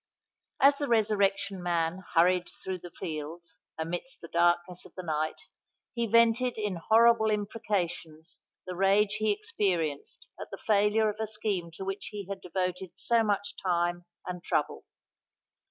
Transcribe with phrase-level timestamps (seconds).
[0.59, 5.39] As the Resurrection Man hurried through the fields, amidst the darkness of the night,
[5.93, 11.69] he vented in horrible imprecations the rage he experienced at the failure of a scheme
[11.75, 14.85] to which he had devoted so much time and trouble.